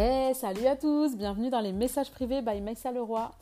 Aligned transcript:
Hey, 0.00 0.32
salut 0.32 0.66
à 0.66 0.76
tous, 0.76 1.16
bienvenue 1.16 1.50
dans 1.50 1.58
les 1.58 1.72
messages 1.72 2.12
privés 2.12 2.40
by 2.40 2.60
Maïssa 2.60 2.92
Leroy. 2.92 3.32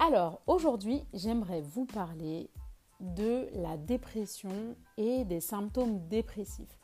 Alors, 0.00 0.40
aujourd'hui, 0.48 1.04
j'aimerais 1.14 1.60
vous 1.60 1.84
parler 1.84 2.50
de 2.98 3.46
la 3.54 3.76
dépression 3.76 4.74
et 4.96 5.24
des 5.24 5.38
symptômes 5.38 6.08
dépressifs, 6.08 6.80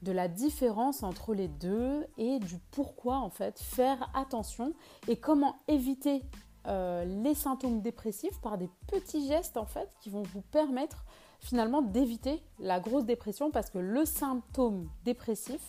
de 0.00 0.12
la 0.12 0.28
différence 0.28 1.02
entre 1.02 1.34
les 1.34 1.48
deux 1.48 2.06
et 2.16 2.38
du 2.38 2.56
pourquoi 2.70 3.16
en 3.18 3.28
fait 3.28 3.60
faire 3.60 4.10
attention 4.14 4.72
et 5.08 5.16
comment 5.16 5.56
éviter 5.68 6.22
euh, 6.66 7.04
les 7.04 7.34
symptômes 7.34 7.82
dépressifs 7.82 8.40
par 8.40 8.56
des 8.56 8.70
petits 8.86 9.28
gestes 9.28 9.58
en 9.58 9.66
fait 9.66 9.90
qui 10.00 10.08
vont 10.08 10.22
vous 10.22 10.40
permettre 10.52 11.04
finalement 11.38 11.82
d'éviter 11.82 12.42
la 12.58 12.80
grosse 12.80 13.04
dépression 13.04 13.50
parce 13.50 13.68
que 13.68 13.78
le 13.78 14.06
symptôme 14.06 14.88
dépressif 15.04 15.60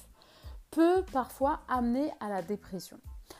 peut 0.71 1.03
parfois 1.11 1.59
amener 1.67 2.11
à 2.19 2.29
la 2.29 2.41
dépression. 2.41 2.97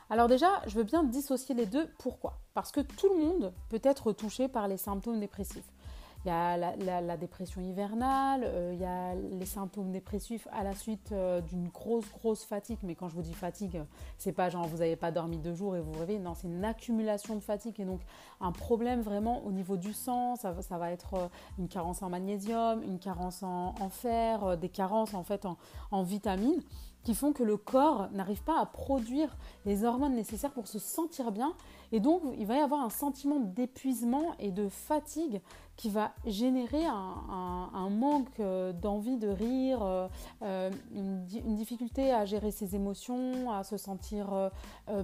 Alors 0.09 0.27
déjà, 0.27 0.62
je 0.67 0.76
veux 0.76 0.84
bien 0.84 1.03
dissocier 1.03 1.55
les 1.55 1.66
deux. 1.66 1.88
Pourquoi? 1.98 2.40
Parce 2.54 2.71
que 2.71 2.81
tout 2.81 3.09
le 3.09 3.26
monde 3.26 3.54
peut 3.70 3.81
être 3.84 4.12
touché 4.12 4.48
par 4.48 4.67
les 4.67 4.77
symptômes 4.77 5.20
dépressifs. 5.20 5.70
Il 6.23 6.27
y 6.27 6.31
a 6.31 6.55
la, 6.55 7.17
dépression 7.17 7.62
hivernale, 7.62 8.44
euh, 8.44 8.71
il 8.76 8.80
y 8.80 8.85
a 8.85 9.16
les 9.16 9.45
symptômes 9.48 9.91
dépressifs 9.91 10.48
à 10.52 10.63
la 10.63 10.76
suite 10.76 11.12
euh, 11.13 11.41
d'une 11.41 11.70
grosse, 11.70 12.07
grosse 12.12 12.44
fatigue. 12.44 12.77
Mais 12.84 12.94
quand 12.94 13.09
je 13.09 13.16
vous 13.16 13.23
dis 13.23 13.34
fatigue, 13.34 13.82
c'est 14.20 14.32
pas 14.32 14.49
genre 14.49 14.68
vous 14.68 14.77
n'avez 14.77 14.95
pas 14.95 15.09
dormi 15.09 15.40
deux 15.40 15.55
jours 15.55 15.76
et 15.76 15.82
vous 15.82 15.93
rêvez. 15.93 16.20
Non, 16.20 16.35
c'est 16.35 16.45
une 16.45 16.63
accumulation 16.63 17.35
de 17.35 17.40
fatigue 17.40 17.79
et 17.79 17.85
donc 17.85 18.02
un 18.40 18.52
problème 18.52 19.02
vraiment 19.02 19.43
au 19.45 19.52
niveau 19.52 19.77
du 19.77 19.93
sang. 19.93 20.35
Ça, 20.35 20.52
va 20.52 20.91
être 20.91 21.13
euh, 21.16 21.27
une 21.57 21.68
carence 21.68 22.04
en 22.04 22.09
magnésium, 22.09 22.84
une 22.84 22.99
carence 22.99 23.41
en, 23.41 23.73
fer, 23.90 24.57
des 24.57 24.70
carences 24.70 25.16
en 25.16 25.23
fait 25.23 25.48
en 25.90 26.04
vitamines 26.04 26.62
qui 27.03 27.13
font 27.13 27.34
que 27.34 27.43
le 27.43 27.57
corps 27.57 28.09
n'arrive 28.12 28.43
pas 28.43 28.59
à 28.59 28.65
produire 28.65 29.35
les 29.65 29.84
hormones 29.84 30.15
nécessaires 30.15 30.51
pour 30.51 30.67
se 30.67 30.79
sentir 30.79 31.31
bien. 31.31 31.53
Et 31.91 31.99
donc, 31.99 32.21
il 32.37 32.45
va 32.45 32.55
y 32.55 32.59
avoir 32.59 32.81
un 32.81 32.89
sentiment 32.89 33.39
d'épuisement 33.39 34.35
et 34.39 34.51
de 34.51 34.70
fatigue 34.70 35.41
qui 35.76 35.89
va 35.89 36.11
générer 36.27 36.85
un, 36.85 37.89
manque 37.89 38.39
euh, 38.39 38.71
d'envie 38.71 39.17
de 39.17 39.27
rire, 39.27 39.81
euh, 39.81 40.07
euh, 40.43 40.70
une, 40.93 41.26
difficulté 41.55 42.13
à 42.13 42.23
gérer 42.23 42.51
ses 42.51 42.76
émotions, 42.76 43.51
à 43.51 43.63
se 43.63 43.77
sentir 43.77 44.51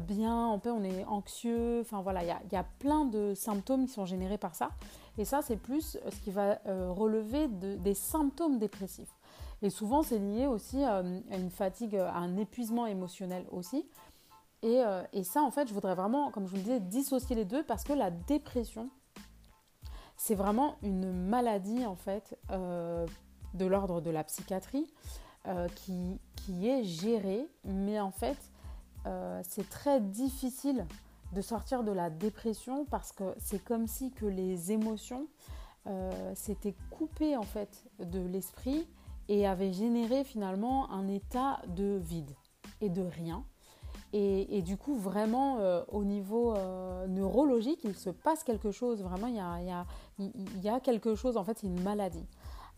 bien, 0.01 0.45
en 0.45 0.59
paix, 0.59 0.69
on 0.69 0.83
est 0.83 1.03
anxieux. 1.05 1.81
Enfin 1.81 2.01
voilà, 2.01 2.23
il 2.23 2.53
y, 2.53 2.55
a, 2.55 2.65
plein 2.79 3.05
de 3.05 3.33
symptômes 3.33 3.87
qui 3.87 3.93
sont 3.93 4.05
générés 4.05 4.37
par 4.37 4.53
ça. 4.53 4.69
Et 5.17 5.25
ça, 5.25 5.41
c'est 5.41 5.57
plus 5.57 5.97
ce 6.09 6.19
qui 6.21 6.29
va 6.29 6.59
relever 6.65 7.47
des 7.47 7.93
symptômes 7.95 8.59
dépressifs. 8.59 9.16
Et 9.61 9.69
souvent, 9.69 10.03
c'est 10.03 10.19
lié 10.19 10.45
aussi 10.47 10.83
euh, 10.83 11.19
à 11.31 11.37
une 11.37 11.49
fatigue, 11.49 11.95
à 11.95 12.15
un 12.15 12.37
épuisement 12.37 12.85
émotionnel 12.85 13.45
aussi. 13.51 13.85
Euh, 14.63 15.03
et, 15.13 15.23
ça, 15.23 15.41
en 15.41 15.51
fait, 15.51 15.67
je 15.67 15.73
voudrais 15.73 15.95
vraiment, 15.95 16.31
comme 16.31 16.45
je 16.45 16.51
vous 16.51 16.57
le 16.57 16.63
disais, 16.63 16.79
dissocier 16.79 17.35
les 17.35 17.45
deux 17.45 17.63
parce 17.63 17.83
que 17.83 17.93
la 17.93 18.11
dépression, 18.11 18.89
c'est 20.15 20.35
vraiment 20.35 20.75
une 20.83 21.11
maladie, 21.11 21.85
en 21.85 21.95
fait, 21.95 22.37
euh, 22.51 23.05
de 23.53 23.65
l'ordre 23.65 24.01
de 24.01 24.09
la 24.09 24.23
psychiatrie 24.23 24.87
qui, 25.75 26.19
qui, 26.35 26.67
est 26.67 26.83
gérée. 26.83 27.47
Mais 27.63 28.01
en 28.01 28.11
fait, 28.11 28.37
c'est 29.43 29.69
très 29.69 30.01
difficile 30.01 30.85
de 31.31 31.39
sortir 31.39 31.85
de 31.85 31.93
la 31.93 32.09
dépression 32.09 32.83
parce 32.83 33.13
que 33.13 33.33
c'est 33.37 33.63
comme 33.63 33.87
si 33.87 34.11
que 34.11 34.25
les 34.25 34.73
émotions 34.73 35.25
s'étaient 36.35 36.75
coupées, 36.89 37.37
en 37.37 37.43
fait, 37.43 37.85
de 37.99 38.19
l'esprit 38.19 38.85
et 39.29 39.47
avait 39.47 39.73
généré 39.73 40.23
finalement 40.23 40.89
un 40.91 41.07
état 41.07 41.59
de 41.67 41.97
vide 41.97 42.35
et 42.81 42.89
de 42.89 43.01
rien. 43.01 43.43
Et, 44.13 44.61
du 44.61 44.77
coup, 44.77 44.95
vraiment, 44.95 45.57
euh, 45.59 45.83
au 45.89 46.03
niveau 46.03 46.55
euh, 46.55 47.07
neurologique, 47.07 47.81
il 47.83 47.95
se 47.95 48.09
passe 48.09 48.43
quelque 48.43 48.71
chose. 48.71 49.03
Vraiment, 49.03 49.27
il 49.27 49.35
y 49.35 50.69
a, 50.69 50.79
quelque 50.79 51.13
chose, 51.13 51.35
en 51.37 51.43
fait, 51.43 51.59
c'est 51.59 51.67
une 51.67 51.83
maladie. 51.83 52.25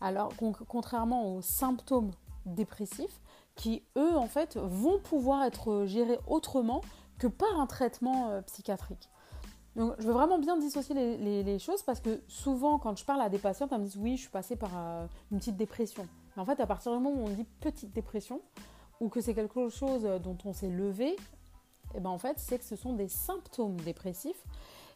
Alors, 0.00 0.32
contrairement 0.68 1.34
aux 1.34 1.40
symptômes 1.40 2.10
dépressifs, 2.46 3.20
qui, 3.54 3.84
eux, 3.96 4.16
en 4.16 4.26
fait, 4.26 4.56
vont 4.56 4.98
pouvoir 4.98 5.44
être 5.44 5.84
gérés 5.86 6.18
autrement 6.26 6.80
que 7.18 7.26
par 7.26 7.60
un 7.60 7.66
traitement 7.66 8.30
euh, 8.30 8.42
psychiatrique. 8.42 9.08
Donc, 9.76 9.94
je 9.98 10.06
veux 10.06 10.12
vraiment 10.12 10.38
bien 10.38 10.56
dissocier 10.56 10.94
les, 10.94 11.58
choses 11.60 11.82
parce 11.84 12.00
que 12.00 12.22
souvent, 12.26 12.78
quand 12.78 12.98
je 12.98 13.04
parle 13.04 13.20
à 13.20 13.28
des 13.28 13.38
patientes, 13.38 13.70
elles 13.72 13.78
me 13.78 13.84
disent 13.84 13.96
Oui, 13.96 14.16
je 14.16 14.22
suis 14.22 14.30
passée 14.30 14.56
par 14.56 14.70
une 15.30 15.38
petite 15.38 15.56
dépression. 15.56 16.06
En 16.36 16.44
fait, 16.44 16.60
à 16.60 16.66
partir 16.66 16.92
du 16.92 16.98
moment 16.98 17.14
où 17.14 17.26
on 17.26 17.30
dit 17.30 17.46
petite 17.60 17.92
dépression, 17.92 18.40
ou 19.00 19.08
que 19.08 19.20
c'est 19.20 19.34
quelque 19.34 19.68
chose 19.68 20.02
dont 20.22 20.36
on 20.44 20.52
s'est 20.52 20.68
levé, 20.68 21.16
eh 21.94 22.00
ben 22.00 22.10
en 22.10 22.18
fait, 22.18 22.38
c'est 22.38 22.58
que 22.58 22.64
ce 22.64 22.76
sont 22.76 22.92
des 22.92 23.08
symptômes 23.08 23.76
dépressifs. 23.80 24.44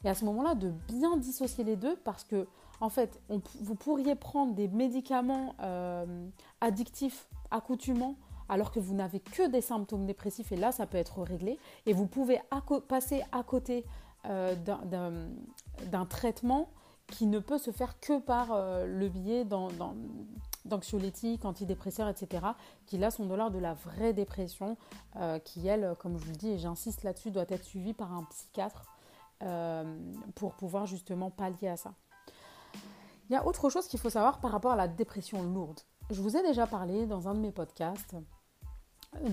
Et 0.05 0.09
à 0.09 0.15
ce 0.15 0.25
moment-là, 0.27 0.55
de 0.55 0.71
bien 0.89 1.17
dissocier 1.17 1.65
les 1.65 1.77
deux, 1.77 1.97
parce 1.97 2.25
que 2.25 2.47
en 2.81 2.89
fait, 2.89 3.21
vous 3.61 3.75
pourriez 3.75 4.15
prendre 4.15 4.55
des 4.55 4.69
médicaments 4.69 5.55
euh, 5.63 6.27
addictifs, 6.61 7.29
accoutumants, 7.51 8.17
alors 8.49 8.71
que 8.71 8.81
vous 8.81 8.95
n'avez 8.95 9.21
que 9.21 9.49
des 9.49 9.63
symptômes 9.63 10.05
dépressifs, 10.05 10.53
et 10.53 10.57
là, 10.57 10.73
ça 10.73 10.87
peut 10.87 10.99
être 10.99 11.23
réglé. 11.23 11.59
Et 11.87 11.95
vous 11.95 12.07
pouvez 12.07 12.41
passer 12.89 13.23
à 13.33 13.43
côté 13.43 13.85
euh, 14.27 14.55
d'un 14.57 16.07
traitement 16.07 16.69
qui 17.07 17.27
ne 17.27 17.39
peut 17.39 17.59
se 17.59 17.71
faire 17.71 17.99
que 18.01 18.19
par 18.19 18.53
euh, 18.53 18.87
le 18.87 19.09
biais 19.09 19.45
d'anxiolytiques, 20.65 21.45
antidépresseurs, 21.45 22.09
etc., 22.09 22.47
qui 22.87 22.99
là 22.99 23.11
sont 23.11 23.27
de 23.27 23.35
l'ordre 23.35 23.57
de 23.57 23.61
la 23.61 23.75
vraie 23.75 24.13
dépression, 24.13 24.77
euh, 25.17 25.39
qui 25.39 25.67
elle, 25.67 25.95
comme 25.99 26.19
je 26.19 26.25
vous 26.25 26.31
le 26.31 26.37
dis, 26.37 26.51
et 26.51 26.59
j'insiste 26.59 27.03
là-dessus, 27.03 27.31
doit 27.31 27.45
être 27.49 27.65
suivie 27.65 27.95
par 27.95 28.13
un 28.13 28.25
psychiatre 28.25 28.87
euh, 29.43 29.85
pour 30.35 30.55
pouvoir 30.55 30.87
justement 30.87 31.31
pallier 31.31 31.69
à 31.69 31.77
ça. 31.77 31.93
Il 33.29 33.33
y 33.33 33.37
a 33.37 33.47
autre 33.47 33.69
chose 33.69 33.87
qu'il 33.89 33.99
faut 33.99 34.11
savoir 34.11 34.39
par 34.39 34.51
rapport 34.51 34.73
à 34.73 34.77
la 34.77 34.89
dépression 34.89 35.43
lourde. 35.43 35.81
Je 36.11 36.21
vous 36.21 36.37
ai 36.37 36.43
déjà 36.43 36.67
parlé 36.67 37.07
dans 37.07 37.29
un 37.29 37.35
de 37.35 37.41
mes 37.41 37.53
podcasts 37.53 38.17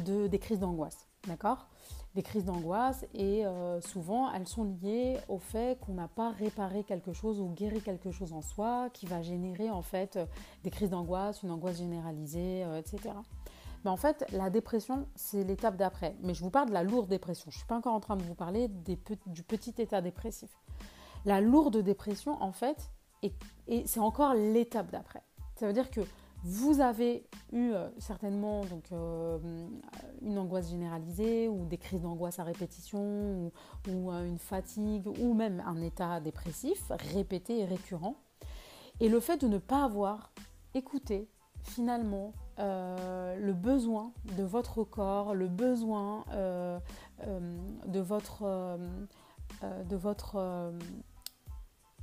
de, 0.05 0.27
des 0.27 0.39
crises 0.39 0.59
d'angoisse, 0.59 1.07
d'accord? 1.27 1.67
Des 2.15 2.23
crises 2.23 2.43
d'angoisse 2.43 3.05
et 3.13 3.45
euh, 3.45 3.79
souvent 3.79 4.31
elles 4.33 4.47
sont 4.47 4.65
liées 4.81 5.17
au 5.29 5.37
fait 5.37 5.79
qu'on 5.79 5.93
n'a 5.93 6.09
pas 6.09 6.31
réparé 6.31 6.83
quelque 6.83 7.13
chose 7.13 7.39
ou 7.39 7.47
guéri 7.49 7.81
quelque 7.81 8.11
chose 8.11 8.33
en 8.33 8.41
soi 8.41 8.89
qui 8.91 9.05
va 9.05 9.21
générer 9.21 9.69
en 9.69 9.81
fait 9.81 10.19
des 10.63 10.69
crises 10.69 10.89
d'angoisse, 10.89 11.41
une 11.43 11.51
angoisse 11.51 11.77
généralisée, 11.77 12.63
euh, 12.65 12.79
etc. 12.79 13.15
Mais 13.83 13.89
en 13.89 13.97
fait, 13.97 14.25
la 14.31 14.49
dépression, 14.49 15.07
c'est 15.15 15.43
l'étape 15.43 15.75
d'après. 15.75 16.15
Mais 16.21 16.33
je 16.33 16.43
vous 16.43 16.51
parle 16.51 16.67
de 16.67 16.73
la 16.73 16.83
lourde 16.83 17.09
dépression. 17.09 17.49
Je 17.49 17.55
ne 17.55 17.59
suis 17.59 17.67
pas 17.67 17.77
encore 17.77 17.93
en 17.93 17.99
train 17.99 18.15
de 18.15 18.23
vous 18.23 18.35
parler 18.35 18.67
du 18.67 19.43
petit 19.43 19.73
état 19.79 20.01
dépressif. 20.01 20.55
La 21.25 21.41
lourde 21.41 21.77
dépression, 21.77 22.39
en 22.43 22.51
fait, 22.51 22.91
et 23.23 23.87
c'est 23.87 23.99
encore 23.99 24.35
l'étape 24.35 24.91
d'après. 24.91 25.23
Ça 25.55 25.65
veut 25.65 25.73
dire 25.73 25.89
que 25.89 26.01
vous 26.43 26.81
avez 26.81 27.27
eu 27.51 27.71
euh, 27.71 27.87
certainement 27.99 28.65
donc, 28.65 28.91
euh, 28.91 29.37
une 30.21 30.37
angoisse 30.37 30.69
généralisée 30.69 31.49
ou 31.49 31.65
des 31.65 31.77
crises 31.77 32.01
d'angoisse 32.01 32.39
à 32.39 32.43
répétition 32.43 33.51
ou, 33.87 34.11
euh, 34.11 34.25
une 34.25 34.37
fatigue 34.37 35.07
ou 35.07 35.33
même 35.33 35.61
un 35.65 35.81
état 35.81 36.19
dépressif 36.19 36.91
répété 37.13 37.59
et 37.59 37.65
récurrent. 37.65 38.15
Et 38.99 39.09
le 39.09 39.19
fait 39.19 39.37
de 39.41 39.47
ne 39.47 39.57
pas 39.57 39.83
avoir 39.83 40.31
écouté 40.73 41.27
finalement 41.63 42.33
le 42.57 43.53
besoin 43.53 44.13
de 44.37 44.43
votre 44.43 44.83
corps, 44.83 45.33
le 45.33 45.47
besoin 45.47 46.23
de 46.27 47.99
votre, 47.99 48.77
de 49.63 49.95
votre, 49.95 50.71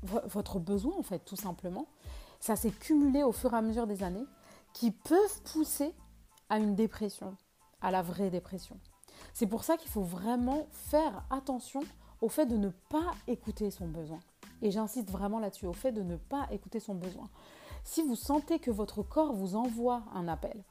votre 0.02 0.58
besoin 0.58 0.96
en 0.98 1.02
fait 1.02 1.20
tout 1.20 1.36
simplement, 1.36 1.86
ça 2.40 2.56
s'est 2.56 2.70
cumulé 2.70 3.22
au 3.22 3.32
fur 3.32 3.52
et 3.52 3.56
à 3.56 3.62
mesure 3.62 3.86
des 3.86 4.02
années, 4.02 4.26
qui 4.72 4.90
peuvent 4.90 5.42
pousser 5.52 5.94
à 6.48 6.58
une 6.58 6.74
dépression, 6.74 7.36
à 7.80 7.90
la 7.90 8.02
vraie 8.02 8.30
dépression. 8.30 8.78
C'est 9.32 9.46
pour 9.46 9.64
ça 9.64 9.76
qu'il 9.76 9.90
faut 9.90 10.02
vraiment 10.02 10.66
faire 10.72 11.24
attention 11.30 11.80
au 12.20 12.28
fait 12.28 12.46
de 12.46 12.56
ne 12.56 12.70
pas 12.88 13.12
écouter 13.26 13.70
son 13.70 13.86
besoin. 13.86 14.20
Et 14.62 14.70
j'insiste 14.70 15.10
vraiment 15.10 15.38
là-dessus, 15.38 15.66
au 15.66 15.72
fait 15.72 15.92
de 15.92 16.02
ne 16.02 16.16
pas 16.16 16.48
écouter 16.50 16.80
son 16.80 16.94
besoin. 16.94 17.28
Si 17.84 18.02
vous 18.02 18.16
sentez 18.16 18.58
que 18.58 18.70
votre 18.70 19.02
corps 19.02 19.32
vous 19.32 19.54
envoie 19.54 20.02
un 20.14 20.28
appel, 20.28 20.64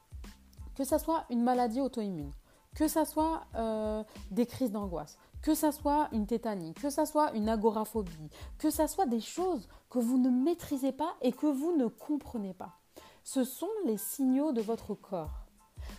que 0.76 0.84
ça 0.84 1.00
soit 1.00 1.26
une 1.30 1.42
maladie 1.42 1.82
auto-immune, 1.82 2.32
que 2.76 2.88
ça 2.88 3.06
soit 3.06 3.42
euh, 3.56 4.04
des 4.30 4.46
crises 4.46 4.72
d'angoisse, 4.72 5.18
que 5.42 5.56
ça 5.56 5.72
soit 5.72 6.10
une 6.12 6.28
tétanie, 6.28 6.74
que 6.74 6.90
ça 6.90 7.06
soit 7.06 7.32
une 7.34 7.50
agoraphobie, 7.50 8.30
que 8.60 8.70
ça 8.70 8.88
soit 8.88 9.06
des 9.06 9.22
choses 9.22 9.68
que 9.90 10.00
vous 10.00 10.18
ne 10.18 10.30
maîtrisez 10.30 10.92
pas 10.92 11.16
et 11.22 11.32
que 11.32 11.48
vous 11.48 11.76
ne 11.76 11.88
comprenez 11.88 12.54
pas. 12.54 12.78
Ce 13.24 13.44
sont 13.44 13.70
les 13.86 13.98
signaux 13.98 14.52
de 14.52 14.62
votre 14.62 14.94
corps. 14.94 15.47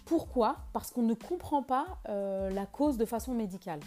Pourquoi 0.09 0.57
Parce 0.73 0.91
qu'on 0.91 1.03
ne 1.03 1.13
comprend 1.13 1.63
pas 1.63 1.99
euh, 2.09 2.51
la 2.51 2.65
cause 2.65 2.97
de 2.97 3.05
façon 3.05 3.35
médicale. 3.35 3.81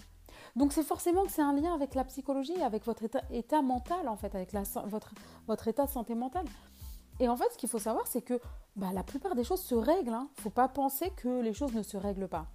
Donc 0.55 0.71
c'est 0.71 0.83
forcément 0.83 1.23
que 1.25 1.31
c'est 1.31 1.41
un 1.41 1.53
lien 1.53 1.73
avec 1.73 1.95
la 1.95 2.03
psychologie, 2.03 2.61
avec 2.61 2.85
votre 2.85 3.03
état, 3.31 3.61
mental 3.63 4.07
en 4.07 4.15
fait, 4.15 4.35
avec 4.35 4.53
votre, 4.85 5.11
votre 5.47 5.67
état 5.67 5.85
de 5.85 5.89
santé 5.89 6.13
mentale. 6.13 6.45
Et 7.19 7.27
en 7.27 7.35
fait, 7.35 7.51
ce 7.51 7.57
qu'il 7.57 7.69
faut 7.69 7.79
savoir, 7.79 8.05
c'est 8.07 8.21
que 8.21 8.39
bah, 8.75 8.91
la 8.93 9.03
plupart 9.03 9.35
des 9.35 9.43
choses 9.43 9.61
se 9.61 9.75
règlent. 9.75 10.09
Il 10.09 10.13
hein. 10.13 10.29
ne 10.37 10.41
faut 10.41 10.49
pas 10.51 10.67
penser 10.67 11.11
que 11.17 11.41
les 11.41 11.53
choses 11.53 11.73
ne 11.73 11.83
se 11.83 11.97
règlent 11.97 12.27
pas 12.27 12.45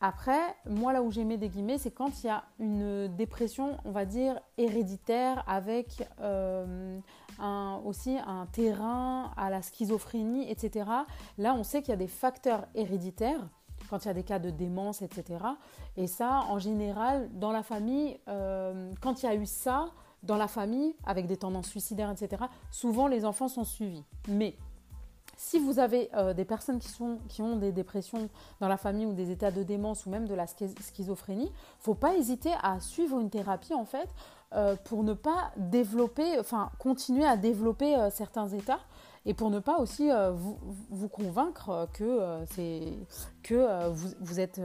Après, 0.00 0.40
moi 0.66 0.92
là 0.92 1.02
où 1.02 1.10
j'ai 1.10 1.24
mis 1.24 1.38
des 1.38 1.48
guillemets, 1.48 1.78
c'est 1.78 1.90
quand 1.90 2.22
il 2.22 2.26
y 2.26 2.30
a 2.30 2.44
une 2.58 3.08
dépression, 3.16 3.78
on 3.86 3.92
va 3.92 4.04
dire, 4.04 4.40
héréditaire 4.58 5.42
avec 5.46 6.06
euh, 6.20 6.98
aussi 7.84 8.16
un 8.18 8.46
terrain 8.46 9.32
à 9.36 9.50
la 9.50 9.62
schizophrénie, 9.62 10.50
etc. 10.50 10.90
Là, 11.38 11.54
on 11.54 11.62
sait 11.62 11.80
qu'il 11.82 11.90
y 11.90 11.94
a 11.94 11.96
des 11.96 12.08
facteurs 12.08 12.66
héréditaires 12.74 13.48
quand 13.90 14.04
il 14.04 14.08
y 14.08 14.10
a 14.10 14.14
des 14.14 14.24
cas 14.24 14.38
de 14.38 14.50
démence, 14.50 15.02
etc. 15.02 15.38
Et 15.96 16.06
ça, 16.06 16.44
en 16.48 16.58
général, 16.58 17.28
dans 17.32 17.52
la 17.52 17.62
famille, 17.62 18.18
euh, 18.28 18.92
quand 19.00 19.22
il 19.22 19.26
y 19.26 19.28
a 19.28 19.34
eu 19.34 19.46
ça, 19.46 19.90
dans 20.22 20.36
la 20.36 20.48
famille, 20.48 20.94
avec 21.06 21.26
des 21.26 21.36
tendances 21.36 21.68
suicidaires, 21.68 22.10
etc., 22.10 22.44
souvent 22.70 23.06
les 23.06 23.24
enfants 23.24 23.48
sont 23.48 23.64
suivis. 23.64 24.02
Mais 24.28 24.56
si 25.36 25.60
vous 25.60 25.78
avez 25.78 26.10
euh, 26.14 26.34
des 26.34 26.44
personnes 26.44 26.80
qui, 26.80 26.88
sont, 26.88 27.18
qui 27.28 27.42
ont 27.42 27.56
des 27.56 27.70
dépressions 27.70 28.28
dans 28.60 28.66
la 28.66 28.76
famille 28.76 29.06
ou 29.06 29.12
des 29.12 29.30
états 29.30 29.52
de 29.52 29.62
démence 29.62 30.04
ou 30.04 30.10
même 30.10 30.26
de 30.26 30.34
la 30.34 30.46
schizophrénie, 30.46 31.50
faut 31.78 31.94
pas 31.94 32.16
hésiter 32.16 32.50
à 32.60 32.80
suivre 32.80 33.20
une 33.20 33.30
thérapie 33.30 33.74
en 33.74 33.84
fait 33.84 34.08
pour 34.84 35.04
ne 35.04 35.12
pas 35.12 35.52
développer, 35.56 36.38
enfin 36.38 36.70
continuer 36.78 37.26
à 37.26 37.36
développer 37.36 37.96
euh, 37.96 38.08
certains 38.10 38.48
états 38.48 38.80
et 39.28 39.34
pour 39.34 39.50
ne 39.50 39.58
pas 39.58 39.78
aussi 39.78 40.10
euh, 40.10 40.30
vous, 40.32 40.58
vous, 40.88 41.08
convaincre 41.10 41.86
que, 41.92 42.02
euh, 42.02 42.46
c'est, 42.46 42.94
que 43.42 43.54
euh, 43.54 43.90
vous, 43.90 44.08
vous, 44.20 44.40
êtes 44.40 44.58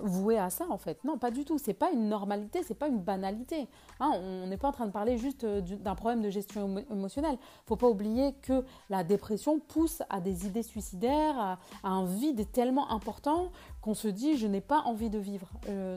voué 0.00 0.38
à 0.38 0.50
ça 0.50 0.66
en 0.70 0.78
fait. 0.78 1.02
Non, 1.02 1.18
pas 1.18 1.32
du 1.32 1.44
tout. 1.44 1.58
C'est 1.58 1.74
pas 1.74 1.90
une 1.90 2.08
normalité, 2.08 2.62
c'est 2.62 2.78
pas 2.78 2.86
une 2.86 3.00
banalité. 3.00 3.66
Hein. 3.98 4.12
on 4.14 4.46
n'est 4.46 4.56
pas 4.56 4.68
en 4.68 4.72
train 4.72 4.86
de 4.86 4.92
parler 4.92 5.18
juste 5.18 5.44
d'un 5.44 5.96
problème 5.96 6.22
de 6.22 6.30
gestion 6.30 6.76
émotionnelle. 6.92 7.38
Faut 7.66 7.74
pas 7.74 7.88
oublier 7.88 8.34
que 8.34 8.64
la 8.88 9.02
dépression 9.02 9.58
pousse 9.58 10.00
à 10.10 10.20
des 10.20 10.46
idées 10.46 10.62
suicidaires, 10.62 11.36
à, 11.36 11.58
un 11.82 12.04
vide 12.04 12.52
tellement 12.52 12.92
important 12.92 13.50
qu'on 13.82 13.94
se 13.94 14.06
dit 14.06 14.36
je 14.36 14.46
n'ai 14.46 14.60
pas 14.60 14.82
envie 14.82 15.10
de 15.10 15.18
vivre, 15.18 15.48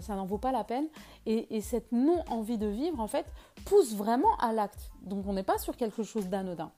ça 0.02 0.16
n'en 0.16 0.26
vaut 0.26 0.40
pas 0.40 0.52
la 0.52 0.64
peine. 0.64 0.88
Et, 1.28 1.56
et 1.56 1.62
cette 1.62 1.92
non 1.92 2.24
envie 2.32 2.58
de 2.58 2.68
vivre 2.68 3.00
en 3.00 3.08
fait 3.08 3.28
pousse 3.66 3.94
vraiment 3.94 4.36
à 4.40 4.54
l'acte. 4.54 4.90
Donc 5.04 5.28
on 5.28 5.34
n'est 5.34 5.44
pas 5.44 5.60
sur 5.60 5.78
quelque 5.78 6.02
chose 6.02 6.30
d'anodin. 6.30 6.72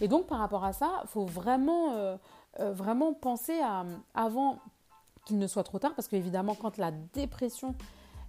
Et 0.00 0.08
donc 0.08 0.26
par 0.26 0.38
rapport 0.38 0.64
à 0.64 0.72
ça, 0.72 1.00
il 1.04 1.08
faut 1.08 1.24
vraiment, 1.24 1.94
euh, 1.94 2.16
euh, 2.60 2.72
vraiment 2.72 3.14
penser 3.14 3.58
à, 3.60 3.84
avant 4.14 4.58
qu'il 5.24 5.38
ne 5.38 5.46
soit 5.46 5.64
trop 5.64 5.78
tard, 5.78 5.94
parce 5.94 6.08
qu'évidemment 6.08 6.54
quand 6.54 6.76
la 6.76 6.90
dépression, 6.90 7.74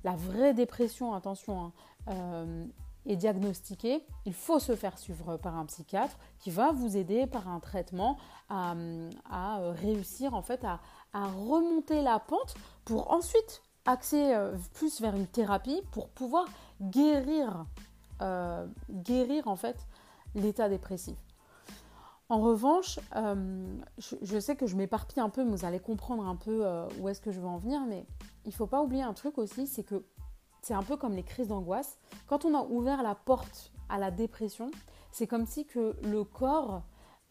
la 0.03 0.15
vraie 0.15 0.53
dépression, 0.53 1.13
attention, 1.13 1.65
hein, 1.65 1.71
euh, 2.09 2.65
est 3.05 3.15
diagnostiquée, 3.15 4.03
il 4.25 4.33
faut 4.33 4.59
se 4.59 4.75
faire 4.75 4.97
suivre 4.97 5.37
par 5.37 5.57
un 5.57 5.65
psychiatre 5.65 6.17
qui 6.39 6.51
va 6.51 6.71
vous 6.71 6.97
aider 6.97 7.25
par 7.25 7.47
un 7.47 7.59
traitement 7.59 8.17
à, 8.49 8.75
réussir 9.81 10.33
en 10.33 10.41
fait 10.41 10.65
à, 10.65 10.79
remonter 11.13 12.01
la 12.01 12.19
pente 12.19 12.55
pour 12.83 13.11
ensuite 13.11 13.61
axer 13.85 14.35
plus 14.73 14.99
vers 14.99 15.15
une 15.15 15.27
thérapie 15.27 15.81
pour 15.91 16.09
pouvoir 16.09 16.47
guérir, 16.81 17.65
guérir 18.89 19.47
en 19.47 19.55
fait 19.55 19.77
l'état 20.35 20.67
dépressif. 20.67 21.15
En 22.29 22.41
revanche, 22.41 23.00
euh, 23.15 23.79
je, 23.97 24.39
sais 24.39 24.57
que 24.57 24.68
je 24.68 24.75
m'éparpille 24.75 25.21
un 25.21 25.29
peu, 25.29 25.45
mais 25.45 25.51
vous 25.51 25.65
allez 25.65 25.79
comprendre 25.79 26.27
un 26.27 26.35
peu 26.35 26.65
euh, 26.65 26.85
où 27.00 27.07
est-ce 27.07 27.21
que 27.21 27.31
je 27.31 27.39
veux 27.39 27.47
en 27.47 27.57
venir, 27.57 27.79
mais 27.88 28.06
il 28.44 28.50
ne 28.50 28.53
faut 28.53 28.68
pas 28.68 28.81
oublier 28.81 29.03
un 29.03 29.13
truc 29.13 29.38
aussi, 29.38 29.65
c'est 29.65 29.83
que 29.83 30.03
c'est 30.62 30.74
un 30.74 30.83
peu 30.83 30.97
comme 30.97 31.13
les 31.13 31.24
crises 31.24 31.47
d'angoisse. 31.47 31.97
Quand 32.27 32.44
on 32.44 32.53
a 32.53 32.63
ouvert 32.63 33.01
la 33.01 33.15
porte 33.15 33.71
à 33.88 33.97
la 33.97 34.12
dépression, 34.12 34.71
c'est 35.12 35.25
comme 35.25 35.45
si 35.45 35.65
le 35.74 36.24
corps 36.24 36.83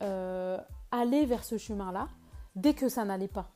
euh, 0.02 0.58
allait 0.90 1.26
vers 1.26 1.44
ce 1.44 1.58
chemin-là 1.58 2.08
dès 2.54 2.72
que 2.72 2.88
ça 2.88 3.04
n'allait 3.04 3.28
pas. 3.28 3.50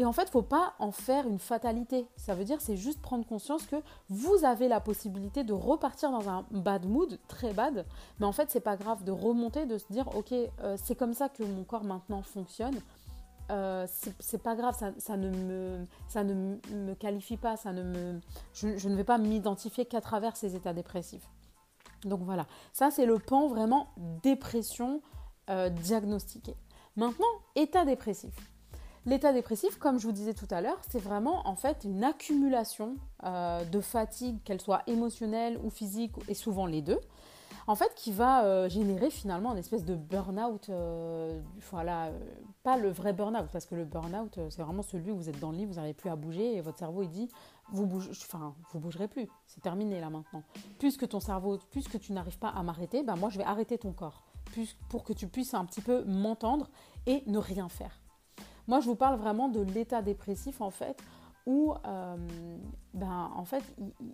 Et 0.00 0.04
en 0.06 0.12
fait, 0.12 0.30
faut 0.30 0.40
pas 0.40 0.72
en 0.78 0.92
faire 0.92 1.28
une 1.28 1.38
fatalité. 1.38 2.06
Ça 2.16 2.34
veut 2.34 2.44
dire, 2.44 2.62
c'est 2.62 2.78
juste 2.78 3.02
prendre 3.02 3.26
conscience 3.26 3.66
que 3.66 3.76
vous 4.08 4.46
avez 4.46 4.66
la 4.66 4.80
possibilité 4.80 5.44
de 5.44 5.52
repartir 5.52 6.10
dans 6.10 6.26
un 6.30 6.46
bad 6.50 6.86
mood, 6.86 7.18
très 7.28 7.52
bad. 7.52 7.84
Mais 8.18 8.24
en 8.24 8.32
fait, 8.32 8.50
c'est 8.50 8.62
pas 8.62 8.76
grave 8.76 9.04
de 9.04 9.12
remonter, 9.12 9.66
de 9.66 9.76
se 9.76 9.84
dire, 9.92 10.08
ok, 10.16 10.32
euh, 10.32 10.78
c'est 10.82 10.94
comme 10.94 11.12
ça 11.12 11.28
que 11.28 11.42
mon 11.42 11.64
corps 11.64 11.84
maintenant 11.84 12.22
fonctionne. 12.22 12.80
Euh, 13.50 13.86
c'est 14.20 14.42
pas 14.42 14.56
grave, 14.56 14.74
ça, 14.96 15.16
ne 15.18 15.28
me, 15.28 15.84
ça 16.08 16.24
ne 16.24 16.56
me 16.72 16.94
qualifie 16.94 17.36
pas, 17.36 17.58
ça 17.58 17.74
ne 17.74 17.82
me, 17.82 18.20
je, 18.54 18.88
ne 18.88 18.96
vais 18.96 19.04
pas 19.04 19.18
m'identifier 19.18 19.84
qu'à 19.84 20.00
travers 20.00 20.34
ces 20.34 20.56
états 20.56 20.72
dépressifs. 20.72 21.28
Donc 22.04 22.22
voilà, 22.22 22.46
ça 22.72 22.90
c'est 22.90 23.04
le 23.04 23.18
pan 23.18 23.48
vraiment 23.48 23.88
dépression 24.22 25.02
euh, 25.50 25.68
diagnostiquée. 25.68 26.56
Maintenant, 26.96 27.26
état 27.54 27.84
dépressif. 27.84 28.32
L'état 29.06 29.32
dépressif, 29.32 29.78
comme 29.78 29.98
je 29.98 30.06
vous 30.06 30.12
disais 30.12 30.34
tout 30.34 30.48
à 30.50 30.60
l'heure, 30.60 30.78
c'est 30.90 30.98
vraiment 30.98 31.48
en 31.48 31.56
fait 31.56 31.84
une 31.84 32.04
accumulation 32.04 32.96
euh, 33.24 33.64
de 33.64 33.80
fatigue, 33.80 34.42
qu'elle 34.44 34.60
soit 34.60 34.82
émotionnelle 34.86 35.58
ou 35.64 35.70
physique, 35.70 36.12
et 36.28 36.34
souvent 36.34 36.66
les 36.66 36.82
deux, 36.82 37.00
en 37.66 37.76
fait, 37.76 37.94
qui 37.94 38.12
va 38.12 38.44
euh, 38.44 38.68
générer 38.68 39.08
finalement 39.08 39.52
une 39.52 39.58
espèce 39.58 39.86
de 39.86 39.94
burn-out. 39.94 40.68
Euh, 40.68 41.40
voilà, 41.70 42.10
pas 42.62 42.76
le 42.76 42.90
vrai 42.90 43.14
burn-out, 43.14 43.48
parce 43.50 43.64
que 43.64 43.74
le 43.74 43.86
burn-out, 43.86 44.38
c'est 44.50 44.60
vraiment 44.60 44.82
celui 44.82 45.10
où 45.10 45.16
vous 45.16 45.30
êtes 45.30 45.40
dans 45.40 45.50
le 45.50 45.56
lit, 45.56 45.64
vous 45.64 45.74
n'arrivez 45.74 45.94
plus 45.94 46.10
à 46.10 46.16
bouger, 46.16 46.56
et 46.56 46.60
votre 46.60 46.78
cerveau 46.78 47.02
il 47.02 47.10
dit, 47.10 47.28
vous 47.72 47.86
bougez, 47.86 48.10
enfin, 48.10 48.54
vous 48.70 48.80
bougerez 48.80 49.08
plus, 49.08 49.28
c'est 49.46 49.62
terminé 49.62 49.98
là 50.00 50.10
maintenant. 50.10 50.42
Puisque 50.78 51.08
ton 51.08 51.20
cerveau, 51.20 51.58
puisque 51.70 51.98
tu 52.00 52.12
n'arrives 52.12 52.38
pas 52.38 52.50
à 52.50 52.62
m'arrêter, 52.62 53.02
ben 53.02 53.16
moi 53.16 53.30
je 53.30 53.38
vais 53.38 53.44
arrêter 53.44 53.78
ton 53.78 53.92
corps, 53.92 54.24
pour 54.90 55.04
que 55.04 55.14
tu 55.14 55.26
puisses 55.26 55.54
un 55.54 55.64
petit 55.64 55.80
peu 55.80 56.04
m'entendre 56.04 56.68
et 57.06 57.22
ne 57.26 57.38
rien 57.38 57.70
faire. 57.70 57.99
Moi, 58.66 58.80
je 58.80 58.86
vous 58.86 58.96
parle 58.96 59.18
vraiment 59.18 59.48
de 59.48 59.60
l'état 59.60 60.02
dépressif, 60.02 60.60
en 60.60 60.70
fait, 60.70 60.96
où 61.46 61.74
euh, 61.86 62.16
ben, 62.94 63.30
en 63.34 63.44
fait, 63.44 63.64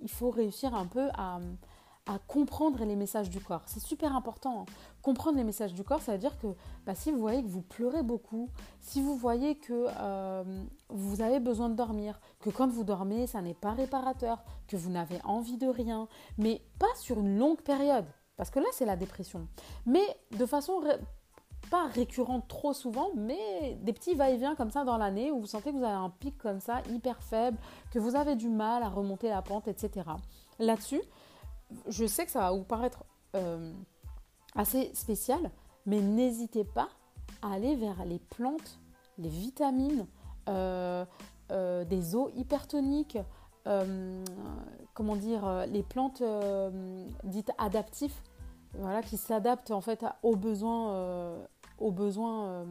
il, 0.03 0.11
faut 0.11 0.31
réussir 0.31 0.75
un 0.75 0.87
peu 0.87 1.09
à, 1.15 1.39
comprendre 2.29 2.85
les 2.85 2.95
messages 2.95 3.31
du 3.31 3.41
corps. 3.41 3.63
C'est 3.67 3.81
super 3.81 4.15
important. 4.15 4.65
Comprendre 5.03 5.39
les 5.39 5.45
messages 5.45 5.75
du 5.75 5.83
corps, 5.83 6.01
ça 6.01 6.13
veut 6.13 6.19
dire 6.19 6.39
que 6.39 6.47
ben, 6.87 6.95
si 6.95 7.11
vous 7.11 7.19
voyez 7.19 7.43
que 7.43 7.49
vous 7.49 7.63
pleurez 7.63 8.05
beaucoup, 8.05 8.49
si 8.81 9.03
vous 9.03 9.17
voyez 9.17 9.57
que 9.57 9.87
euh, 9.99 10.65
vous 10.89 11.21
avez 11.21 11.41
besoin 11.41 11.69
de 11.69 11.75
dormir, 11.75 12.21
que 12.41 12.51
quand 12.51 12.69
vous 12.69 12.85
dormez, 12.85 13.27
ça 13.27 13.43
n'est 13.43 13.55
pas 13.55 13.73
réparateur, 13.73 14.45
que 14.69 14.77
vous 14.77 14.91
n'avez 14.91 15.21
envie 15.25 15.57
de 15.57 15.67
rien, 15.67 16.07
mais 16.39 16.63
pas 16.79 16.95
sur 16.97 17.19
une 17.19 17.39
longue 17.39 17.61
période. 17.61 18.07
Parce 18.37 18.51
que 18.51 18.61
là, 18.61 18.69
c'est 18.73 18.85
la 18.85 18.97
dépression. 18.97 19.49
Mais 19.85 20.05
de 20.39 20.47
façon 20.47 20.81
pas 21.71 21.87
récurrente 21.89 22.49
trop 22.49 22.73
souvent, 22.73 23.11
mais 23.15 23.79
des 23.83 23.93
petits 23.93 24.15
va-et-vient 24.15 24.55
comme 24.55 24.71
ça 24.71 24.85
dans 24.85 24.97
l'année 24.97 25.31
où 25.31 25.41
vous 25.41 25.47
sentez 25.47 25.73
que 25.73 25.77
vous 25.77 25.85
avez 25.85 25.95
un 25.95 26.11
pic 26.11 26.37
comme 26.39 26.61
ça 26.61 26.81
hyper 26.91 27.23
faible, 27.23 27.59
que 27.91 27.99
vous 27.99 28.17
avez 28.17 28.37
du 28.37 28.49
mal 28.49 28.83
à 28.83 28.89
remonter 28.89 29.29
la 29.29 29.43
pente, 29.43 29.69
etc. 29.69 30.09
Là-dessus, 30.59 31.03
je 31.89 32.07
sais 32.07 32.25
que 32.25 32.31
ça 32.31 32.41
va 32.41 32.53
vous 32.53 32.65
paraître 32.65 33.05
euh, 33.35 33.73
assez 34.55 34.91
spécial, 34.95 35.51
mais 35.85 36.01
n'hésitez 36.01 36.65
pas 36.65 36.89
à 37.43 37.55
aller 37.55 37.77
vers 37.77 38.05
les 38.05 38.19
plantes, 38.19 38.79
les 39.19 39.29
vitamines, 39.29 40.07
euh, 40.49 41.05
euh, 41.53 41.85
des 41.85 42.15
eaux 42.15 42.31
hypertoniques, 42.35 43.19
comment 44.95 45.17
dire, 45.17 45.67
les 45.67 45.83
plantes 45.83 46.23
dites 47.25 47.51
adaptives 47.59 48.15
voilà, 48.79 49.03
qui 49.03 49.17
s'adaptent 49.17 49.73
en 49.73 49.81
fait 49.81 50.05
aux 50.23 50.37
besoins 50.37 51.37
aux 51.79 51.91
besoins 51.91 52.47
euh, 52.47 52.65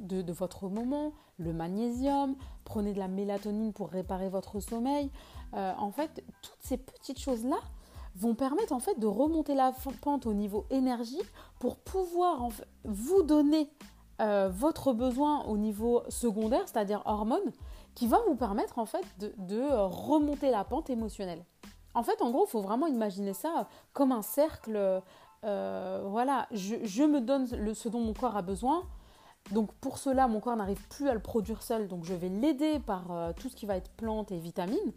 de, 0.00 0.32
votre 0.32 0.68
moment, 0.68 1.12
le 1.38 1.52
magnésium, 1.52 2.36
prenez 2.64 2.92
de 2.92 2.98
la 2.98 3.08
mélatonine 3.08 3.72
pour 3.72 3.88
réparer 3.88 4.28
votre 4.28 4.60
sommeil. 4.60 5.10
Euh, 5.54 5.72
en 5.78 5.90
fait, 5.90 6.24
toutes 6.42 6.60
ces 6.60 6.76
petites 6.76 7.18
choses-là 7.18 7.58
vont 8.16 8.34
permettre 8.34 8.72
en 8.72 8.80
fait 8.80 8.98
de 8.98 9.06
remonter 9.06 9.54
la 9.54 9.72
pente 10.00 10.26
au 10.26 10.34
niveau 10.34 10.66
énergie 10.70 11.20
pour 11.60 11.76
pouvoir 11.76 12.48
vous 12.84 13.22
donner 13.22 13.70
euh, 14.20 14.50
votre 14.52 14.92
besoin 14.92 15.44
au 15.44 15.56
niveau 15.56 16.02
secondaire, 16.08 16.62
c'est-à-dire 16.66 17.02
hormones, 17.04 17.52
qui 17.94 18.08
va 18.08 18.18
vous 18.26 18.34
permettre 18.34 18.78
en 18.78 18.86
fait 18.86 19.04
de, 19.18 19.62
remonter 19.70 20.50
la 20.50 20.64
pente 20.64 20.90
émotionnelle. 20.90 21.44
En 21.94 22.02
fait, 22.02 22.20
en 22.20 22.30
gros, 22.30 22.44
il 22.46 22.50
faut 22.50 22.60
vraiment 22.60 22.86
imaginer 22.86 23.32
ça 23.32 23.68
comme 23.92 24.12
un 24.12 24.22
cercle 24.22 25.00
euh, 25.44 26.04
voilà, 26.06 26.48
je, 26.50 27.04
me 27.04 27.20
donne 27.20 27.48
le, 27.56 27.74
ce 27.74 27.88
dont 27.88 28.00
mon 28.00 28.12
corps 28.12 28.36
a 28.36 28.42
besoin. 28.42 28.82
Donc 29.52 29.72
pour 29.74 29.98
cela, 29.98 30.28
mon 30.28 30.40
corps 30.40 30.56
n'arrive 30.56 30.86
plus 30.88 31.08
à 31.08 31.14
le 31.14 31.20
produire 31.20 31.62
seul, 31.62 31.88
donc 31.88 32.04
je 32.04 32.12
vais 32.12 32.28
l'aider 32.28 32.80
par 32.80 33.10
euh, 33.10 33.32
tout 33.32 33.48
ce 33.48 33.56
qui 33.56 33.66
va 33.66 33.76
être 33.76 33.90
plantes 33.92 34.30
et 34.30 34.38
vitamines. 34.38 34.92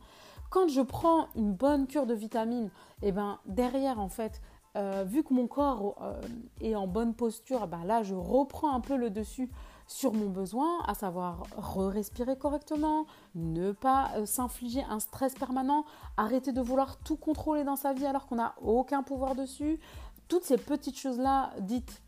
Quand 0.49 0.67
je 0.67 0.81
prends 0.81 1.27
une 1.35 1.53
bonne 1.53 1.87
cure 1.87 2.05
de 2.05 2.13
vitamines, 2.13 2.69
et 3.01 3.09
eh 3.09 3.11
ben 3.13 3.39
derrière 3.45 3.99
en 3.99 4.09
fait, 4.09 4.41
euh, 4.75 5.05
vu 5.07 5.23
que 5.23 5.33
mon 5.33 5.47
corps 5.47 5.95
est 6.59 6.75
en 6.75 6.87
bonne 6.87 7.13
posture, 7.13 7.67
ben 7.67 7.85
là 7.85 8.03
je 8.03 8.15
reprends 8.15 8.75
un 8.75 8.81
peu 8.81 8.97
le 8.97 9.09
dessus 9.09 9.49
sur 9.87 10.13
mon 10.13 10.29
besoin, 10.29 10.81
à 10.85 10.93
savoir 10.93 11.43
re-respirer 11.57 12.37
correctement, 12.37 13.05
ne 13.35 13.71
pas 13.71 14.25
s'infliger 14.25 14.83
un 14.89 14.99
stress 14.99 15.33
permanent, 15.33 15.85
arrêter 16.17 16.51
de 16.51 16.61
vouloir 16.61 16.97
tout 16.97 17.17
contrôler 17.17 17.63
dans 17.63 17.75
sa 17.77 17.93
vie 17.93 18.05
alors 18.05 18.27
qu'on 18.27 18.35
n'a 18.35 18.55
aucun 18.61 19.03
pouvoir 19.03 19.35
dessus, 19.35 19.79
toutes 20.31 20.45
ces 20.45 20.55
petites 20.55 20.97
choses-là 20.97 21.51
dites 21.59 22.01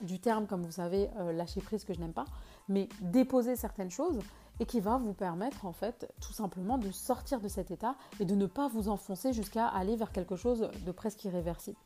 du 0.00 0.20
terme, 0.20 0.46
comme 0.46 0.62
vous 0.62 0.70
savez, 0.70 1.10
euh, 1.18 1.32
lâcher 1.32 1.60
prise 1.60 1.84
que 1.84 1.92
je 1.92 1.98
n'aime 1.98 2.12
pas, 2.12 2.26
mais 2.68 2.88
déposer 3.00 3.56
certaines 3.56 3.90
choses, 3.90 4.20
et 4.60 4.64
qui 4.64 4.78
va 4.78 4.96
vous 4.96 5.12
permettre 5.12 5.66
en 5.66 5.72
fait 5.72 6.08
tout 6.20 6.32
simplement 6.32 6.78
de 6.78 6.92
sortir 6.92 7.40
de 7.40 7.48
cet 7.48 7.72
état 7.72 7.96
et 8.20 8.24
de 8.24 8.36
ne 8.36 8.46
pas 8.46 8.68
vous 8.68 8.88
enfoncer 8.88 9.32
jusqu'à 9.32 9.66
aller 9.66 9.96
vers 9.96 10.12
quelque 10.12 10.36
chose 10.36 10.70
de 10.86 10.92
presque 10.92 11.24
irréversible. 11.24 11.78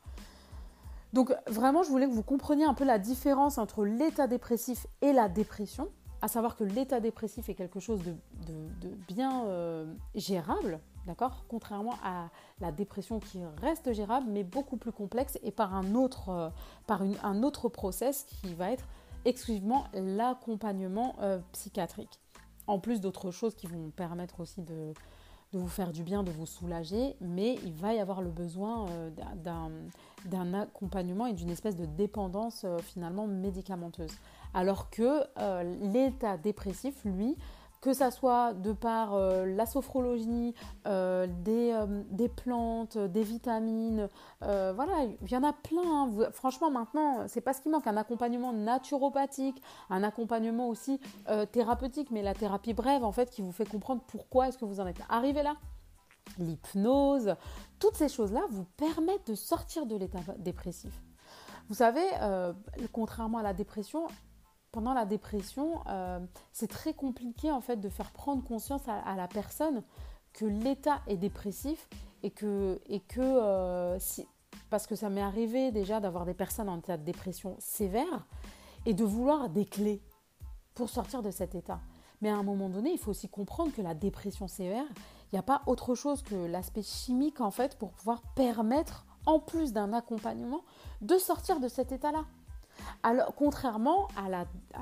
Donc 1.14 1.34
vraiment, 1.46 1.82
je 1.82 1.88
voulais 1.88 2.06
que 2.06 2.12
vous 2.12 2.22
compreniez 2.22 2.66
un 2.66 2.74
peu 2.74 2.84
la 2.84 2.98
différence 2.98 3.56
entre 3.56 3.86
l'état 3.86 4.26
dépressif 4.26 4.86
et 5.00 5.14
la 5.14 5.30
dépression, 5.30 5.88
à 6.20 6.28
savoir 6.28 6.56
que 6.56 6.64
l'état 6.64 7.00
dépressif 7.00 7.48
est 7.48 7.54
quelque 7.54 7.80
chose 7.80 8.02
de, 8.04 8.14
bien 9.08 9.46
euh, 9.46 9.90
gérable, 10.14 10.80
d'accord? 11.06 11.44
Contrairement 11.48 11.94
à 12.02 12.28
la 12.60 12.72
dépression 12.72 13.20
qui 13.20 13.40
reste 13.62 13.92
gérable, 13.92 14.26
mais 14.28 14.44
beaucoup 14.44 14.76
plus 14.76 14.92
complexe 14.92 15.38
et 15.42 15.50
par 15.50 15.74
un 15.74 15.94
autre, 15.94 16.28
euh, 16.28 17.68
process 17.70 18.24
qui 18.24 18.54
va 18.54 18.72
être 18.72 18.86
exclusivement 19.24 19.84
l'accompagnement 19.94 21.16
euh, 21.20 21.38
psychiatrique. 21.52 22.20
En 22.66 22.78
plus 22.78 23.00
d'autres 23.00 23.30
choses 23.30 23.54
qui 23.54 23.66
vont 23.66 23.90
permettre 23.90 24.40
aussi 24.40 24.62
de, 24.62 24.92
vous 25.52 25.68
faire 25.68 25.92
du 25.92 26.02
bien, 26.02 26.22
de 26.22 26.30
vous 26.30 26.44
soulager, 26.44 27.16
mais 27.20 27.54
il 27.64 27.72
va 27.72 27.94
y 27.94 27.98
avoir 27.98 28.20
le 28.20 28.30
besoin 28.30 28.88
euh, 28.90 29.10
d'un 30.26 30.54
accompagnement 30.54 31.26
et 31.26 31.32
d'une 31.32 31.50
espèce 31.50 31.76
de 31.76 31.86
dépendance 31.86 32.66
finalement 32.82 33.26
médicamenteuse. 33.26 34.12
Alors 34.52 34.90
que 34.90 35.22
l'état 35.92 36.36
dépressif, 36.36 37.04
lui, 37.04 37.36
que 37.86 37.92
ça 37.92 38.10
soit 38.10 38.52
de 38.52 38.72
par 38.72 39.14
euh, 39.14 39.46
la 39.46 39.64
sophrologie, 39.64 40.54
euh, 40.88 41.28
euh, 41.46 42.02
des, 42.10 42.28
plantes, 42.28 42.98
des 42.98 43.22
vitamines, 43.22 44.08
voilà, 44.40 45.04
il 45.22 45.30
y 45.30 45.36
en 45.36 45.44
a 45.44 45.52
plein. 45.52 45.82
Hein. 45.84 46.10
franchement, 46.32 46.68
maintenant, 46.68 47.28
c'est 47.28 47.40
pas 47.40 47.52
ce 47.52 47.60
qui 47.60 47.68
manque. 47.68 47.86
Un 47.86 47.96
accompagnement 47.96 48.52
naturopathique, 48.52 49.62
un 49.88 50.02
accompagnement 50.02 50.68
aussi 50.68 51.00
thérapeutique, 51.52 52.10
mais 52.10 52.22
la 52.22 52.34
thérapie 52.34 52.74
brève, 52.74 53.04
en 53.04 53.12
fait, 53.12 53.30
qui 53.30 53.40
vous 53.40 53.52
fait 53.52 53.68
comprendre 53.68 54.02
pourquoi 54.08 54.48
est-ce 54.48 54.58
que 54.58 54.64
vous 54.64 54.80
en 54.80 54.86
êtes 54.88 55.00
arrivé 55.08 55.44
là. 55.44 55.54
L'hypnose, 56.38 57.36
toutes 57.78 57.94
ces 57.94 58.08
choses-là 58.08 58.42
vous 58.50 58.64
permettent 58.76 59.28
de 59.28 59.36
sortir 59.36 59.86
de 59.86 59.94
l'état 59.94 60.18
dépressif. 60.38 61.00
Vous 61.68 61.76
savez, 61.76 62.06
contrairement 62.92 63.38
à 63.38 63.42
la 63.42 63.54
dépression, 63.54 64.08
pendant 64.72 64.94
la 64.94 65.04
dépression, 65.04 65.80
euh, 65.88 66.20
c'est 66.52 66.68
très 66.68 66.94
compliqué 66.94 67.50
en 67.50 67.60
fait 67.60 67.76
de 67.76 67.88
faire 67.88 68.10
prendre 68.10 68.44
conscience 68.44 68.82
à, 68.88 69.16
la 69.16 69.28
personne 69.28 69.82
que 70.32 70.44
l'état 70.44 71.00
est 71.06 71.16
dépressif 71.16 71.88
et 72.22 72.30
que, 72.30 72.80
et 72.86 73.00
que 73.00 73.20
euh, 73.20 73.98
si, 73.98 74.26
parce 74.70 74.86
que 74.86 74.94
ça 74.94 75.08
m'est 75.08 75.22
arrivé 75.22 75.70
déjà 75.70 76.00
d'avoir 76.00 76.26
des 76.26 76.34
personnes 76.34 76.68
en 76.68 76.78
état 76.78 76.96
de 76.96 77.04
dépression 77.04 77.56
sévère 77.58 78.26
et 78.84 78.94
de 78.94 79.04
vouloir 79.04 79.48
des 79.48 79.64
clés 79.64 80.02
pour 80.74 80.90
sortir 80.90 81.22
de 81.22 81.30
cet 81.30 81.54
état. 81.54 81.80
Mais 82.20 82.30
à 82.30 82.36
un 82.36 82.42
moment 82.42 82.68
donné, 82.68 82.92
il 82.92 82.98
faut 82.98 83.10
aussi 83.10 83.28
comprendre 83.28 83.72
que 83.72 83.82
la 83.82 83.94
dépression 83.94 84.48
sévère, 84.48 84.86
il 85.32 85.34
n'y 85.34 85.38
a 85.38 85.42
pas 85.42 85.62
autre 85.66 85.94
chose 85.94 86.22
que 86.22 86.34
l'aspect 86.34 86.82
chimique 86.82 87.40
en 87.40 87.50
fait 87.50 87.76
pour 87.78 87.92
pouvoir 87.92 88.22
permettre, 88.34 89.06
en 89.26 89.40
plus 89.40 89.72
d'un 89.72 89.92
accompagnement, 89.92 90.62
de 91.00 91.18
sortir 91.18 91.60
de 91.60 91.68
cet 91.68 91.92
état-là. 91.92 92.24
Alors, 93.02 93.34
contrairement 93.34 94.08
à 94.16 94.28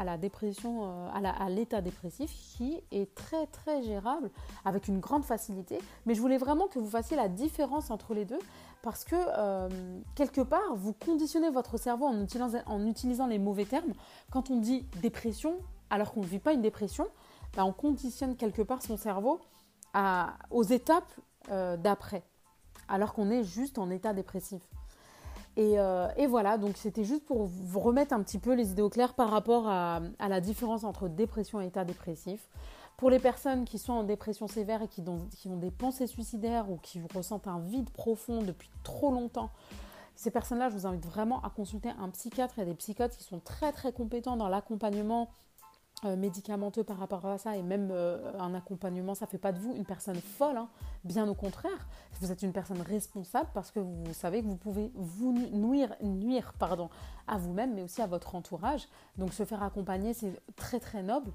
la, 0.05 0.17
dépression, 0.17 0.85
euh, 0.85 1.09
à 1.13 1.49
l'état 1.49 1.81
dépressif 1.81 2.31
qui 2.33 2.81
est 2.91 3.15
très 3.15 3.47
très 3.47 3.83
gérable 3.83 4.31
avec 4.65 4.89
une 4.89 5.01
grande 5.01 5.25
facilité. 5.25 5.79
Mais 6.07 6.15
je 6.15 6.21
voulais 6.21 6.39
vraiment 6.39 6.67
que 6.67 6.79
vous 6.79 6.89
fassiez 6.89 7.17
la 7.17 7.29
différence 7.29 7.91
entre 7.91 8.15
les 8.15 8.25
deux 8.25 8.39
parce 8.83 9.05
que 9.05 9.17
euh, 9.17 9.69
quelque 10.15 10.41
part, 10.41 10.75
vous 10.75 10.93
conditionnez 10.93 11.51
votre 11.51 11.79
cerveau 11.79 12.07
en 12.07 12.87
utilisant, 12.87 13.27
les 13.27 13.39
mauvais 13.39 13.65
termes. 13.65 13.93
Quand 14.31 14.51
on 14.51 14.59
dit 14.59 14.87
dépression, 15.01 15.57
alors 15.91 16.13
qu'on 16.13 16.21
ne 16.21 16.27
vit 16.27 16.39
pas 16.39 16.53
une 16.53 16.63
dépression, 16.63 17.07
ben, 17.57 17.65
on 17.65 17.73
conditionne 17.73 18.37
quelque 18.37 18.63
part 18.63 18.83
son 18.83 18.97
cerveau 18.97 19.41
aux 20.51 20.65
étapes 20.65 21.13
euh, 21.51 21.77
d'après, 21.77 22.23
alors 22.89 23.13
qu'on 23.13 23.31
est 23.31 23.45
juste 23.45 23.79
en 23.79 23.91
état 23.91 24.13
dépressif. 24.13 24.63
Euh, 25.59 26.09
et, 26.17 26.27
voilà, 26.27 26.59
donc 26.59 26.77
c'était 26.77 27.05
juste 27.05 27.25
pour 27.25 27.45
vous 27.47 27.81
remettre 27.81 28.13
un 28.13 28.23
petit 28.23 28.39
peu 28.39 28.55
les 28.55 28.73
idées 28.73 28.83
au 28.83 28.91
clair 28.91 29.15
par 29.15 29.31
rapport 29.31 29.69
à, 29.69 30.01
la 30.19 30.41
différence 30.41 30.85
entre 30.85 31.09
dépression 31.09 31.61
et 31.61 31.67
état 31.67 31.85
dépressif. 31.85 32.49
Pour 32.97 33.11
les 33.11 33.19
personnes 33.19 33.65
qui 33.65 33.79
sont 33.79 33.93
en 33.93 34.05
dépression 34.05 34.47
sévère 34.47 34.83
et 34.83 34.89
qui, 34.89 35.03
ont 35.03 35.57
des 35.57 35.71
pensées 35.71 36.07
suicidaires 36.07 36.71
ou 36.71 36.79
qui 36.79 37.01
ressentent 37.15 37.49
un 37.49 37.61
vide 37.61 37.91
profond 37.91 38.43
depuis 38.43 38.71
trop 38.83 39.11
longtemps, 39.11 39.51
ces 40.17 40.31
personnes-là, 40.31 40.69
je 40.69 40.75
vous 40.75 40.87
invite 40.87 41.05
vraiment 41.05 41.41
à 41.43 41.51
consulter 41.51 41.91
un 42.01 42.09
psychiatre. 42.11 42.55
Il 42.57 42.61
y 42.61 42.63
a 42.63 42.67
des 42.67 42.75
psychiatres 42.75 43.17
qui 43.17 43.25
sont 43.25 43.41
très 43.41 43.73
très 43.73 43.93
compétents 43.93 44.37
dans 44.37 44.49
l'accompagnement 44.49 45.29
médicamenteux 46.17 46.85
par 46.85 46.99
rapport 46.99 47.25
à 47.27 47.39
ça 47.39 47.57
et 47.57 47.63
même 47.63 47.89
euh, 47.91 48.33
un 48.39 48.55
accompagnement, 48.55 49.15
ça 49.15 49.27
fait 49.27 49.39
pas 49.39 49.53
de 49.53 49.59
vous 49.59 49.75
une 49.75 49.85
personne 49.85 50.17
folle, 50.17 50.57
hein. 50.57 50.69
bien 51.05 51.27
au 51.29 51.35
contraire. 51.35 51.89
Vous 52.21 52.31
êtes 52.31 52.43
une 52.43 52.53
personne 52.53 52.81
responsable 52.83 53.49
parce 53.55 53.71
que 53.71 53.81
vous 53.81 54.13
savez 54.13 54.43
que 54.43 54.47
vous 54.47 54.57
pouvez 54.57 54.91
vous 54.95 55.33
nuire, 55.53 55.95
nuire 56.03 56.53
pardon, 56.59 56.91
à 57.27 57.39
vous-même, 57.39 57.75
mais 57.75 57.83
aussi 57.83 58.03
à 58.03 58.07
votre 58.07 58.35
entourage. 58.35 58.87
Donc 59.17 59.33
se 59.33 59.45
faire 59.45 59.63
accompagner, 59.63 60.13
c'est 60.15 60.41
très 60.57 60.81
très 60.81 61.03
noble. 61.03 61.33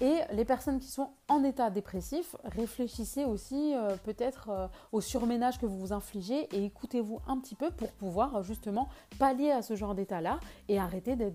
Et 0.00 0.20
les 0.32 0.44
personnes 0.44 0.80
qui 0.80 0.88
sont 0.88 1.10
en 1.28 1.44
état 1.44 1.70
dépressif, 1.70 2.34
réfléchissez 2.44 3.24
aussi 3.24 3.74
euh, 3.74 3.96
peut-être 4.02 4.50
euh, 4.50 4.66
au 4.90 5.00
surménage 5.00 5.58
que 5.58 5.66
vous 5.66 5.78
vous 5.78 5.92
infligez 5.92 6.48
et 6.52 6.64
écoutez-vous 6.64 7.20
un 7.28 7.38
petit 7.38 7.54
peu 7.54 7.70
pour 7.70 7.92
pouvoir 7.92 8.36
euh, 8.36 8.42
justement 8.42 8.88
pallier 9.20 9.52
à 9.52 9.62
ce 9.62 9.76
genre 9.76 9.94
d'état-là 9.94 10.40
et 10.68 10.80
arrêter 10.80 11.14
de, 11.14 11.30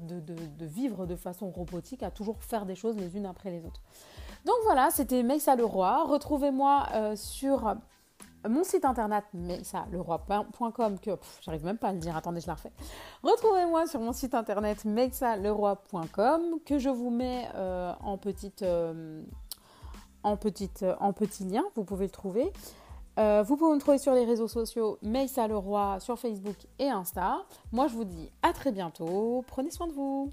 vivre 0.66 1.06
de 1.06 1.16
façon 1.16 1.50
robotique 1.50 2.04
à 2.04 2.12
toujours 2.12 2.44
faire 2.44 2.66
des 2.66 2.76
choses 2.76 2.98
les 2.98 3.16
unes 3.16 3.26
après 3.26 3.50
les 3.50 3.66
autres. 3.66 3.82
Donc 4.46 4.56
voilà, 4.66 4.90
c'était 4.92 5.24
Meissa 5.24 5.56
Leroy. 5.56 6.04
Retrouvez-moi 6.04 7.16
sur 7.16 7.76
mon 8.48 8.64
site 8.64 8.86
internet, 8.86 9.26
mais 9.34 9.64
ça, 9.64 9.86
leroy.com, 9.92 11.00
que 11.00 11.12
j'arrive 11.42 11.66
même 11.66 11.78
pas 11.78 11.90
à 11.90 11.94
le 11.94 12.00
dire, 12.00 12.16
attendez, 12.16 12.42
je 12.42 12.48
la 12.48 12.54
refais. 12.54 12.72
Retrouvez-moi 13.24 13.88
sur 13.88 14.00
mon 14.00 14.14
site 14.14 14.34
internet 14.34 14.86
mexaleroy.com, 14.86 16.60
que 16.66 16.80
je 16.80 16.90
vous 16.90 17.10
mets 17.10 17.48
euh, 17.56 17.92
en, 18.02 18.18
petite, 18.18 18.62
euh, 18.62 19.22
en, 20.24 20.38
petite, 20.38 20.86
en 21.00 21.14
petit 21.14 21.44
lien, 21.44 21.64
vous 21.76 21.84
pouvez 21.84 22.06
le 22.06 22.12
trouver. 22.12 22.54
Euh, 23.20 23.44
vous 23.44 23.58
pouvez 23.58 23.76
me 23.76 23.80
trouver 23.82 23.98
sur 23.98 24.14
les 24.14 24.24
réseaux 24.24 24.48
sociaux 24.48 24.98
Meissa 25.02 25.46
Leroy 25.48 26.00
sur 26.00 26.18
Facebook 26.18 26.56
et 26.78 26.90
Insta. 26.90 27.40
Moi, 27.74 27.88
je 27.88 27.96
vous 27.96 28.06
dis 28.06 28.32
à 28.42 28.54
très 28.54 28.72
bientôt. 28.72 29.44
Prenez 29.48 29.72
soin 29.72 29.88
de 29.88 29.92
vous. 29.92 30.32